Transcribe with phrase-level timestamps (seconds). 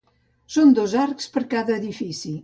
[0.53, 2.33] Són dos arcs per cada edifici.